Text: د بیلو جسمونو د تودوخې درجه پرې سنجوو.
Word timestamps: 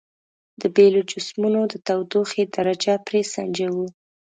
د 0.61 0.63
بیلو 0.75 1.01
جسمونو 1.11 1.61
د 1.71 1.73
تودوخې 1.87 2.43
درجه 2.55 2.95
پرې 3.07 3.21
سنجوو. 3.33 3.85